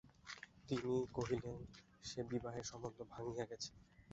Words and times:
তিনি 0.69 0.77
কহিলেন, 1.13 1.57
সে 2.03 2.19
বিবাহের 2.31 2.65
সম্বন্ধ 2.71 2.97
ভাঙিয়া 3.11 3.45
গেছে। 3.45 3.71